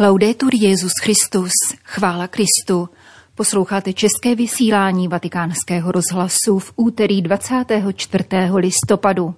[0.00, 1.50] Laudetur Jezus Christus,
[1.84, 2.88] chvála Kristu.
[3.34, 8.24] Posloucháte české vysílání vatikánského rozhlasu v úterý 24.
[8.54, 9.34] listopadu.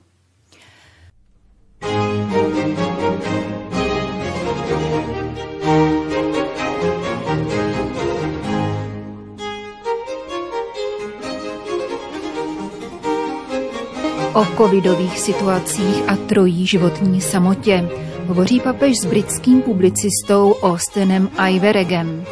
[14.35, 17.89] O covidových situacích a trojí životní samotě
[18.27, 22.25] hovoří papež s britským publicistou Austenem Iveregem.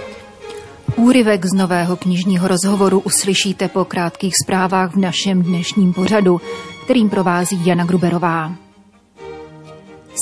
[0.97, 6.41] Úryvek z nového knižního rozhovoru uslyšíte po krátkých zprávách v našem dnešním pořadu,
[6.85, 8.53] kterým provází Jana Gruberová.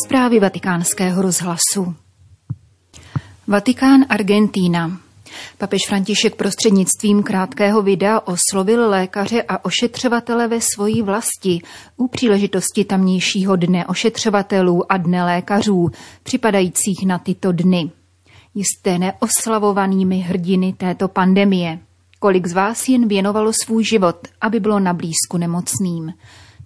[0.05, 1.95] Zprávy vatikánského rozhlasu.
[3.47, 5.06] Vatikán Argentína.
[5.59, 11.61] Papež František prostřednictvím krátkého videa oslovil lékaře a ošetřovatele ve svojí vlasti
[11.97, 15.91] u příležitosti tamnějšího dne ošetřovatelů a dne lékařů,
[16.23, 17.91] připadajících na tyto dny.
[18.55, 21.79] Jste neoslavovanými hrdiny této pandemie.
[22.19, 26.13] Kolik z vás jen věnovalo svůj život, aby bylo na blízku nemocným.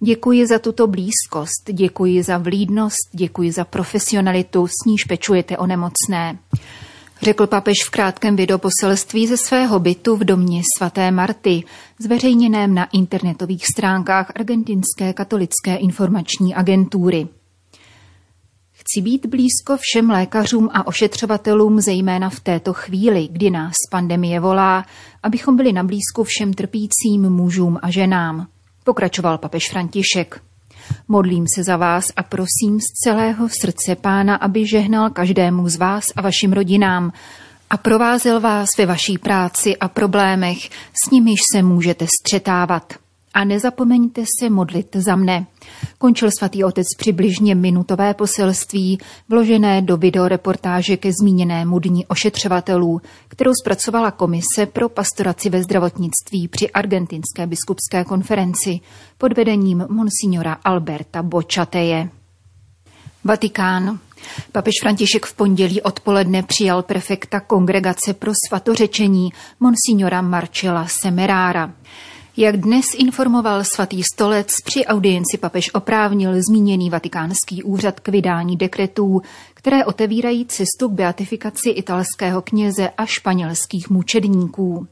[0.03, 6.39] Děkuji za tuto blízkost, děkuji za vlídnost, děkuji za profesionalitu, s níž pečujete o nemocné
[7.21, 11.63] řekl papež v krátkém videoposelství ze svého bytu v domě svaté Marty,
[11.99, 17.27] zveřejněném na internetových stránkách Argentinské katolické informační agentury.
[18.71, 24.85] Chci být blízko všem lékařům a ošetřovatelům, zejména v této chvíli, kdy nás pandemie volá,
[25.23, 28.47] abychom byli na blízku všem trpícím mužům a ženám,
[28.83, 30.50] pokračoval papež František.
[31.07, 36.03] Modlím se za vás a prosím z celého srdce Pána, aby žehnal každému z vás
[36.15, 37.11] a vašim rodinám
[37.69, 40.69] a provázel vás ve vaší práci a problémech,
[41.07, 43.00] s nimiž se můžete střetávat.
[43.33, 45.45] A nezapomeňte se modlit za mne.
[45.97, 54.11] Končil svatý otec přibližně minutové poselství, vložené do videoreportáže ke zmíněnému dní ošetřovatelů, kterou zpracovala
[54.11, 58.79] Komise pro pastoraci ve zdravotnictví při Argentinské biskupské konferenci
[59.17, 62.09] pod vedením monsignora Alberta Bočateje.
[63.23, 63.99] Vatikán.
[64.51, 71.73] Papež František v pondělí odpoledne přijal prefekta kongregace pro svatořečení monsignora Marcela Semerára.
[72.37, 79.21] Jak dnes informoval svatý stolec, při audienci papež oprávnil zmíněný vatikánský úřad k vydání dekretů,
[79.53, 84.87] které otevírají cestu k beatifikaci italského kněze a španělských mučedníků.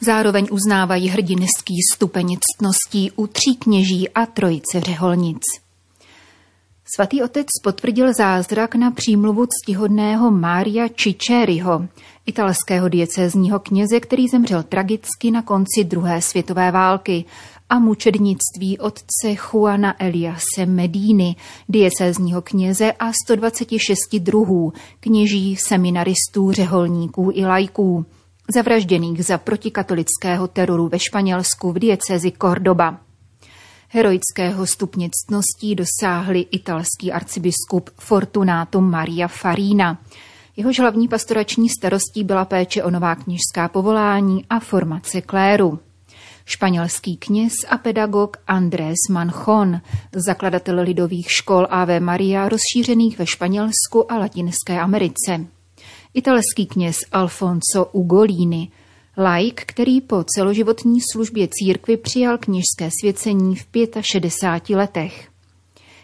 [0.00, 5.42] Zároveň uznávají hrdinský stupeň ctností u tří kněží a trojice řeholnic.
[6.94, 11.88] Svatý otec potvrdil zázrak na přímluvu ctihodného Mária Čičériho,
[12.26, 17.24] italského diecézního kněze, který zemřel tragicky na konci druhé světové války
[17.68, 21.36] a mučednictví otce Juana Eliase Medíny,
[21.68, 28.06] diecézního kněze a 126 druhů, kněží, seminaristů, řeholníků i lajků,
[28.54, 33.07] zavražděných za protikatolického teroru ve Španělsku v diecézi Cordoba.
[33.90, 39.98] Heroického stupně ctností dosáhli italský arcibiskup Fortunato Maria Farina.
[40.56, 45.78] Jehož hlavní pastorační starostí byla péče o nová kněžská povolání a formace kléru.
[46.44, 49.80] Španělský kněz a pedagog Andrés Manchon,
[50.12, 55.46] zakladatel lidových škol Ave Maria rozšířených ve Španělsku a Latinské Americe.
[56.14, 58.70] Italský kněz Alfonso Ugolini,
[59.20, 63.66] Laik, který po celoživotní službě církvy přijal kněžské svěcení v
[64.00, 65.28] 65 letech.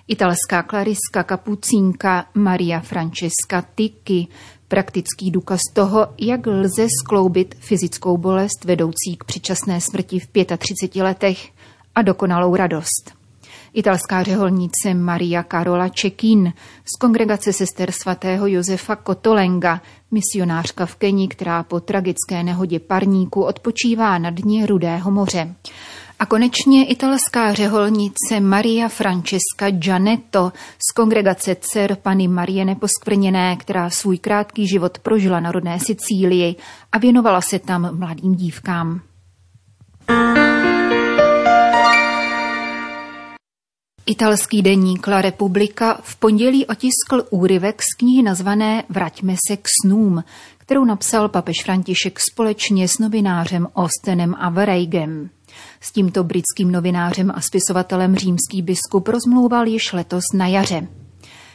[0.09, 4.27] Italská klariska kapucínka Maria Francesca Tiki,
[4.69, 11.51] praktický důkaz toho, jak lze skloubit fyzickou bolest vedoucí k předčasné smrti v 35 letech.
[11.95, 13.24] A dokonalou radost
[13.75, 16.53] italská řeholnice Maria Carola Čekín
[16.85, 19.81] z kongregace sester svatého Josefa Kotolenga,
[20.11, 25.55] misionářka v Keni, která po tragické nehodě parníku odpočívá na dně Rudého moře.
[26.19, 30.53] A konečně italská řeholnice Maria Francesca Gianetto
[30.91, 36.57] z kongregace dcer Pany Marie Neposkvrněné, která svůj krátký život prožila na rodné Sicílii
[36.93, 39.01] a věnovala se tam mladým dívkám.
[44.07, 50.25] Italský deník La Repubblica v pondělí otiskl úryvek z knihy nazvané Vraťme se k snům,
[50.59, 55.31] kterou napsal papež František společně s novinářem Austenem Avereigem.
[55.81, 60.89] S tímto britským novinářem a spisovatelem římský biskup rozmlouval již letos na jaře.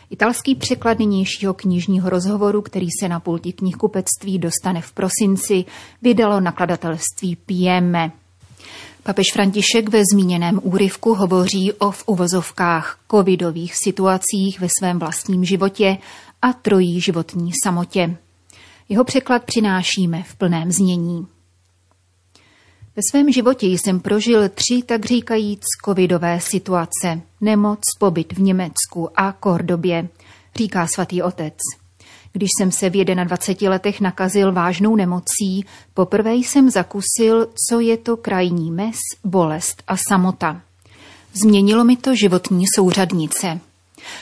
[0.09, 5.65] Italský překlad nynějšího knižního rozhovoru, který se na pulti knihkupectví dostane v prosinci,
[6.01, 8.11] vydalo nakladatelství Pieme.
[9.09, 15.97] Papež František ve zmíněném úryvku hovoří o v uvozovkách covidových situacích ve svém vlastním životě
[16.41, 18.17] a trojí životní samotě.
[18.89, 21.27] Jeho překlad přinášíme v plném znění.
[22.95, 27.21] Ve svém životě jsem prožil tři, tak říkajíc, covidové situace.
[27.41, 30.09] Nemoc, pobyt v Německu a Kordobě,
[30.55, 31.53] říká svatý otec.
[32.33, 38.17] Když jsem se v 21 letech nakazil vážnou nemocí, poprvé jsem zakusil, co je to
[38.17, 40.61] krajní mes, bolest a samota.
[41.33, 43.59] Změnilo mi to životní souřadnice.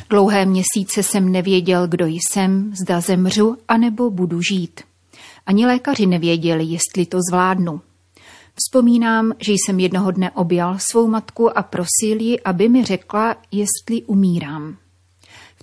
[0.09, 4.81] Dlouhé měsíce jsem nevěděl, kdo jsem, zda zemřu, anebo budu žít.
[5.45, 7.81] Ani lékaři nevěděli, jestli to zvládnu.
[8.55, 14.03] Vzpomínám, že jsem jednoho dne objal svou matku a prosil ji, aby mi řekla, jestli
[14.05, 14.77] umírám.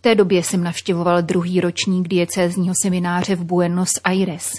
[0.05, 4.53] Té době jsem navštěvoval druhý ročník diecézního semináře v Buenos Aires.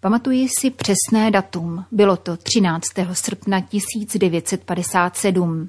[0.00, 1.84] Pamatuji si přesné datum.
[1.92, 2.86] Bylo to 13.
[3.12, 5.68] srpna 1957.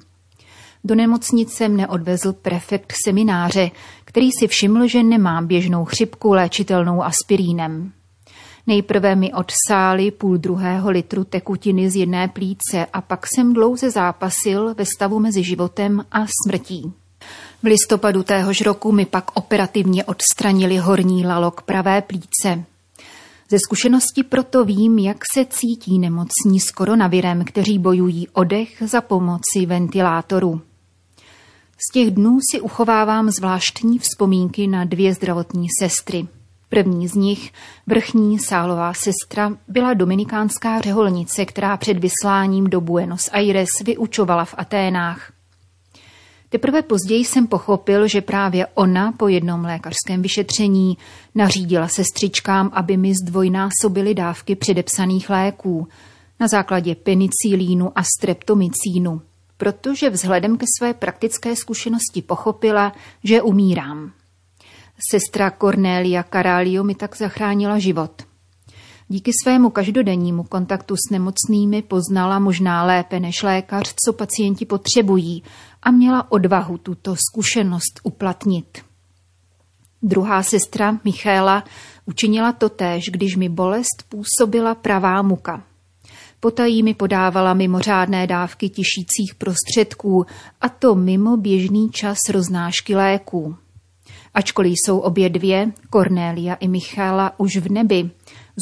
[0.84, 3.70] Do nemocnice mne odvezl prefekt semináře,
[4.04, 7.92] který si všiml, že nemám běžnou chřipku léčitelnou aspirínem.
[8.66, 14.74] Nejprve mi odsáli půl druhého litru tekutiny z jedné plíce a pak jsem dlouze zápasil
[14.74, 16.92] ve stavu mezi životem a smrtí.
[17.62, 22.64] V listopadu téhož roku mi pak operativně odstranili horní lalok pravé plíce.
[23.50, 29.00] Ze zkušenosti proto vím, jak se cítí nemocní s koronavirem, kteří bojují o dech za
[29.00, 30.60] pomoci ventilátoru.
[31.88, 36.28] Z těch dnů si uchovávám zvláštní vzpomínky na dvě zdravotní sestry.
[36.68, 37.52] První z nich,
[37.86, 45.32] vrchní sálová sestra, byla dominikánská řeholnice, která před vysláním do Buenos Aires vyučovala v Aténách.
[46.50, 50.98] Teprve později jsem pochopil, že právě ona po jednom lékařském vyšetření
[51.34, 55.88] nařídila sestřičkám, aby mi zdvojnásobili dávky předepsaných léků
[56.40, 59.22] na základě penicilínu a streptomicínu
[59.60, 62.92] protože vzhledem ke své praktické zkušenosti pochopila,
[63.24, 64.12] že umírám.
[65.10, 68.22] Sestra Cornelia Caralio mi tak zachránila život.
[69.08, 75.42] Díky svému každodennímu kontaktu s nemocnými poznala možná lépe než lékař, co pacienti potřebují
[75.82, 78.78] a měla odvahu tuto zkušenost uplatnit.
[80.02, 81.64] Druhá sestra, Michéla,
[82.06, 85.62] učinila totéž, když mi bolest působila pravá muka.
[86.40, 90.26] Potají mi podávala mimořádné dávky tišících prostředků,
[90.60, 93.56] a to mimo běžný čas roznášky léků.
[94.34, 98.10] Ačkoliv jsou obě dvě, Cornélia i Michála, už v nebi,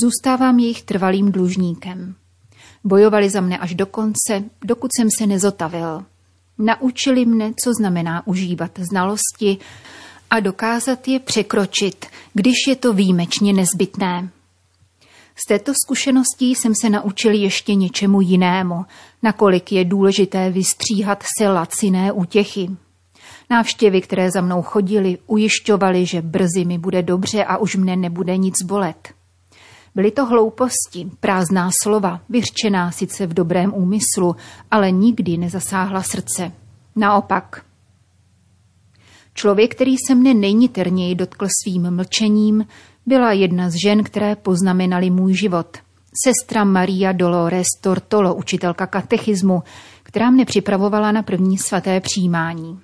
[0.03, 2.15] zůstávám jejich trvalým dlužníkem.
[2.85, 6.05] Bojovali za mne až do konce, dokud jsem se nezotavil.
[6.59, 9.59] Naučili mne, co znamená užívat znalosti
[10.31, 14.29] a dokázat je překročit, když je to výjimečně nezbytné.
[15.37, 18.85] Z této zkušenosti jsem se naučil ještě něčemu jinému,
[19.23, 22.71] nakolik je důležité vystříhat se laciné útěchy.
[23.51, 28.37] Návštěvy, které za mnou chodili, ujišťovaly, že brzy mi bude dobře a už mne nebude
[28.37, 29.18] nic bolet.
[29.99, 34.37] Byly to hlouposti, prázdná slova, vyřčená sice v dobrém úmyslu,
[34.71, 36.53] ale nikdy nezasáhla srdce.
[36.97, 37.65] Naopak.
[39.35, 42.67] Člověk, který se mne nejniterněji dotkl svým mlčením,
[43.07, 45.79] byla jedna z žen, které poznamenaly můj život.
[46.25, 49.63] Sestra Maria Dolores Tortolo, učitelka katechismu,
[50.03, 52.81] která mne připravovala na první svaté přijímání.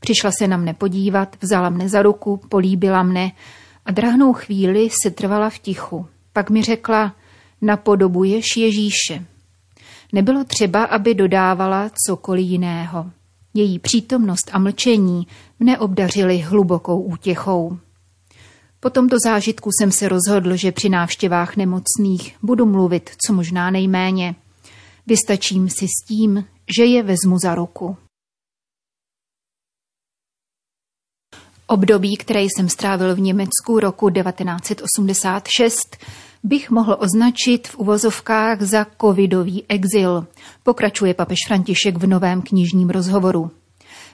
[0.00, 3.32] Přišla se na mne podívat, vzala mne za ruku, políbila mne
[3.84, 6.06] a drahnou chvíli se trvala v tichu.
[6.32, 7.14] Pak mi řekla,
[7.60, 9.26] napodobuješ Ježíše.
[10.12, 13.10] Nebylo třeba, aby dodávala cokoliv jiného.
[13.54, 15.26] Její přítomnost a mlčení
[15.60, 17.78] mne obdařily hlubokou útěchou.
[18.80, 24.34] Po tomto zážitku jsem se rozhodl, že při návštěvách nemocných budu mluvit co možná nejméně.
[25.06, 26.44] Vystačím si s tím,
[26.76, 27.96] že je vezmu za ruku.
[31.72, 35.96] Období, které jsem strávil v Německu roku 1986,
[36.42, 40.26] bych mohl označit v uvozovkách za covidový exil,
[40.62, 43.50] pokračuje papež František v novém knižním rozhovoru.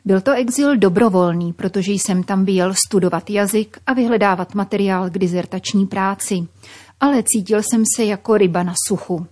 [0.04, 5.86] Byl to exil dobrovolný, protože jsem tam vyjel studovat jazyk a vyhledávat materiál k dizertační
[5.86, 6.34] práci,
[7.00, 9.26] ale cítil jsem se jako ryba na suchu.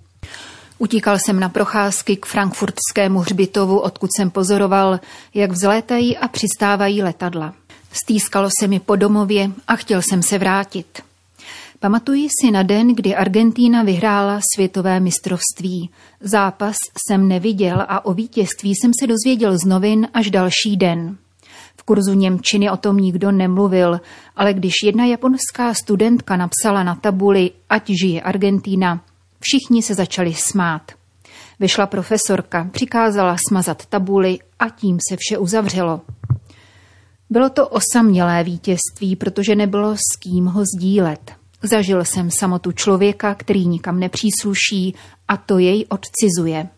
[0.79, 5.01] Utíkal jsem na procházky k frankfurtskému hřbitovu, odkud jsem pozoroval,
[5.35, 7.55] jak vzlétají a přistávají letadla.
[8.03, 11.03] Stýskalo se mi po domově a chtěl jsem se vrátit.
[11.81, 15.91] Pamatuji si na den, kdy Argentína vyhrála světové mistrovství.
[16.21, 16.77] Zápas
[17.07, 21.17] jsem neviděl a o vítězství jsem se dozvěděl z novin až další den.
[21.77, 24.01] V kurzu Němčiny o tom nikdo nemluvil,
[24.37, 29.01] ale když jedna japonská studentka napsala na tabuli Ať žije Argentína,
[29.41, 30.83] všichni se začali smát.
[31.61, 36.01] Vyšla profesorka, přikázala smazat tabuli a tím se vše uzavřelo.
[37.31, 41.33] Bylo to osamělé vítězství, protože nebylo s kým ho sdílet.
[41.63, 44.95] Zažil jsem samotu člověka, který nikam nepřísluší
[45.29, 46.69] a to jej odcizuje.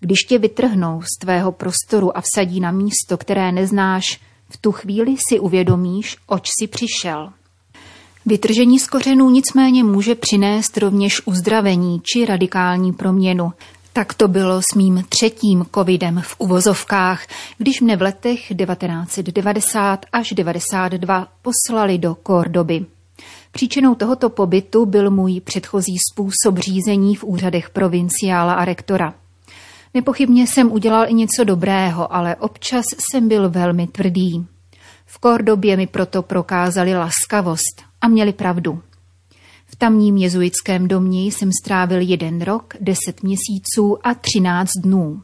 [0.00, 4.04] Když tě vytrhnou z tvého prostoru a vsadí na místo, které neznáš,
[4.48, 7.32] v tu chvíli si uvědomíš, oč si přišel.
[8.26, 13.52] Vytržení z kořenů nicméně může přinést rovněž uzdravení či radikální proměnu.
[13.92, 17.26] Tak to bylo s mým třetím covidem v uvozovkách,
[17.58, 22.86] když mne v letech 1990 až 92 poslali do Kordoby.
[23.52, 29.14] Příčinou tohoto pobytu byl můj předchozí způsob řízení v úřadech provinciála a rektora.
[29.94, 34.46] Nepochybně jsem udělal i něco dobrého, ale občas jsem byl velmi tvrdý.
[35.06, 38.82] V Kordobě mi proto prokázali laskavost a měli pravdu.
[39.80, 45.22] Tamním jezuitském domě jsem strávil jeden rok, deset měsíců a třináct dnů.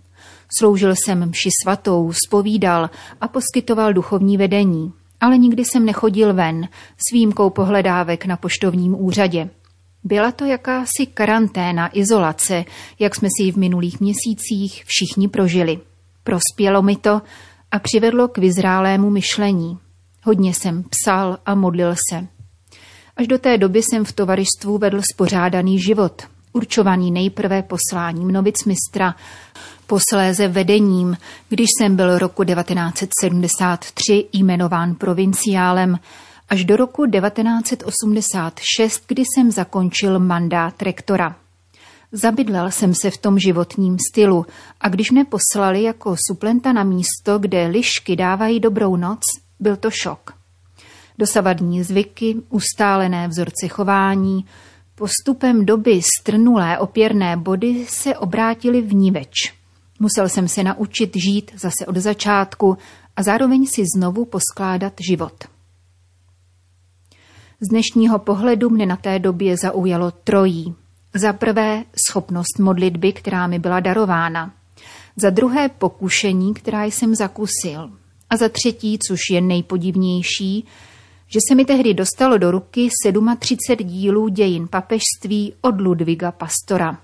[0.58, 7.12] Sloužil jsem mši svatou, spovídal a poskytoval duchovní vedení, ale nikdy jsem nechodil ven s
[7.12, 9.50] výjimkou pohledávek na poštovním úřadě.
[10.04, 12.64] Byla to jakási karanténa, izolace,
[12.98, 15.80] jak jsme si ji v minulých měsících všichni prožili.
[16.25, 17.22] Prospělo mi to
[17.70, 19.78] a přivedlo k vyzrálému myšlení.
[20.25, 22.36] Hodně jsem psal a modlil se.
[23.16, 29.14] Až do té doby jsem v tovarištvu vedl spořádaný život, určovaný nejprve posláním novic mistra,
[29.87, 31.16] posléze vedením,
[31.49, 35.99] když jsem byl roku 1973 jmenován provinciálem,
[36.49, 41.37] až do roku 1986, kdy jsem zakončil mandát rektora.
[42.12, 44.46] Zabydlel jsem se v tom životním stylu
[44.80, 49.20] a když mě poslali jako suplenta na místo, kde lišky dávají dobrou noc,
[49.61, 50.36] byl to šok.
[51.18, 54.44] Dosavadní zvyky, ustálené vzorce chování,
[54.94, 59.54] postupem doby strnulé opěrné body se obrátily v níveč.
[60.00, 62.78] Musel jsem se naučit žít zase od začátku
[63.16, 65.44] a zároveň si znovu poskládat život.
[67.61, 70.75] Z dnešního pohledu mne na té době zaujalo trojí.
[71.14, 74.54] Za prvé schopnost modlitby, která mi byla darována.
[75.16, 77.90] Za druhé pokušení, která jsem zakusil.
[78.30, 80.66] A za třetí, což je nejpodivnější,
[81.26, 82.88] že se mi tehdy dostalo do ruky
[83.38, 86.99] 37 dílů dějin papežství od Ludviga Pastora.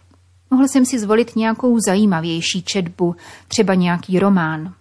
[0.51, 3.17] Mohl jsem si zvolit nějakou zajímavější četbu,
[3.49, 4.75] třeba nějaký román.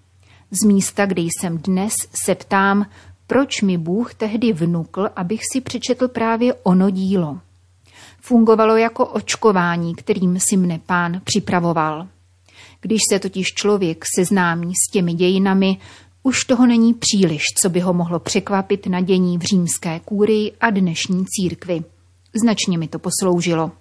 [0.51, 1.93] Z místa, kde jsem dnes,
[2.25, 2.85] se ptám,
[3.27, 7.39] proč mi Bůh tehdy vnukl, abych si přečetl právě ono dílo.
[8.21, 12.07] Fungovalo jako očkování, kterým si mne pán připravoval.
[12.81, 15.77] Když se totiž člověk seznámí s těmi dějinami,
[16.23, 20.69] už toho není příliš, co by ho mohlo překvapit na dění v římské kůry a
[20.69, 21.83] dnešní církvi.
[22.41, 23.71] Značně mi to posloužilo.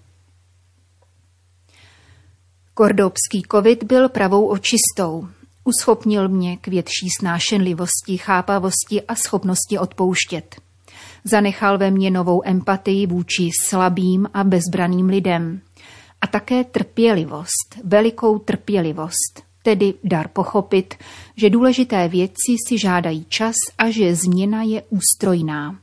[2.74, 5.28] Kordobský covid byl pravou očistou.
[5.64, 10.56] Uschopnil mě k větší snášenlivosti, chápavosti a schopnosti odpouštět.
[11.24, 15.60] Zanechal ve mně novou empatii vůči slabým a bezbraným lidem.
[16.20, 20.94] A také trpělivost, velikou trpělivost– tedy dar pochopit,
[21.36, 25.78] že důležité věci si žádají čas a že změna je ústrojná.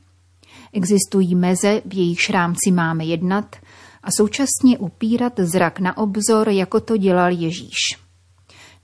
[0.72, 3.56] Existují meze, v jejich rámci máme jednat
[4.02, 7.78] a současně upírat zrak na obzor, jako to dělal Ježíš.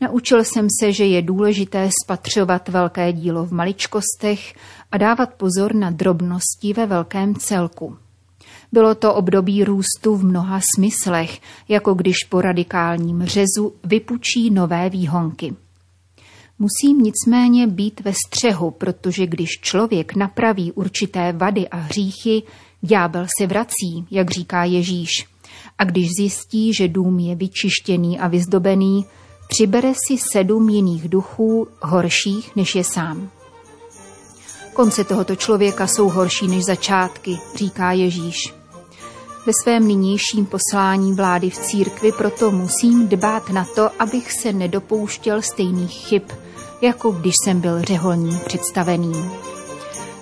[0.00, 4.54] Naučil jsem se, že je důležité spatřovat velké dílo v maličkostech
[4.92, 8.03] a dávat pozor na drobnosti ve velkém celku.
[8.74, 15.54] Bylo to období růstu v mnoha smyslech, jako když po radikálním řezu vypučí nové výhonky.
[16.58, 22.42] Musím nicméně být ve střehu, protože když člověk napraví určité vady a hříchy,
[22.82, 25.10] ďábel se vrací, jak říká Ježíš.
[25.78, 29.04] A když zjistí, že dům je vyčištěný a vyzdobený,
[29.48, 33.30] přibere si sedm jiných duchů, horších než je sám.
[34.72, 38.63] Konce tohoto člověka jsou horší než začátky, říká Ježíš.
[39.46, 45.42] Ve svém nynějším poslání vlády v církvi proto musím dbát na to, abych se nedopouštěl
[45.42, 46.22] stejných chyb,
[46.82, 49.30] jako když jsem byl řeholním představeným.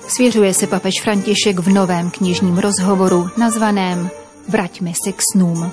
[0.09, 4.11] Svěřuje se papež František v novém knižním rozhovoru nazvaném
[4.49, 5.73] Vraťme se k snům.